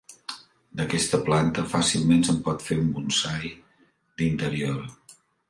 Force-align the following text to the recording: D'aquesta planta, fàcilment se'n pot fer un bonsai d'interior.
D'aquesta 0.77 1.19
planta, 1.27 1.65
fàcilment 1.73 2.23
se'n 2.29 2.39
pot 2.47 2.65
fer 2.71 2.79
un 2.85 2.89
bonsai 2.97 3.53
d'interior. 3.53 4.83